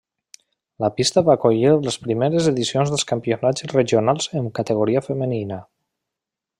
[0.83, 5.65] La pista va acollir les primeres edicions dels campionats regionals en categoria femenina.